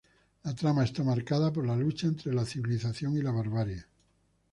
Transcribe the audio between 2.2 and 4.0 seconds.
la civilización y la barbarie.